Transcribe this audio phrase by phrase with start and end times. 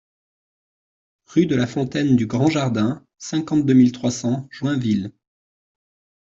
[1.27, 5.11] Rue de la Fontaine du Grand Jardin, cinquante-deux mille trois cents Joinville